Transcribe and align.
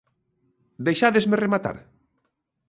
¿Deixádesme 0.85 1.39
rematar? 1.43 1.77